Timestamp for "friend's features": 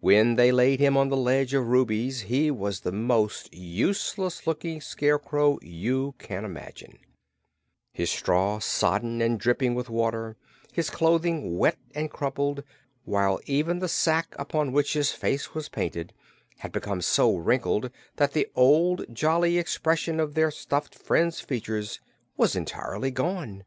20.96-22.00